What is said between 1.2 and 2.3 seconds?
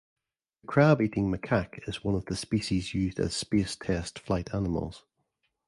macaque is one of